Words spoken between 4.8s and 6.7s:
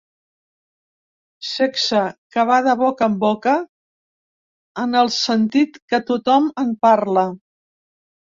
en el sentit que tothom